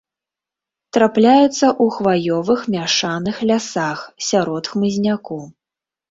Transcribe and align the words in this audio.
Трапляецца 0.95 1.43
ў 1.47 1.85
хваёвых, 1.97 2.63
мяшаных 2.75 3.35
лясах, 3.51 3.99
сярод 4.29 4.63
хмызняку. 4.73 5.37